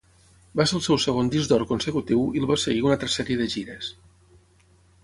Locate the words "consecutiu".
1.73-2.25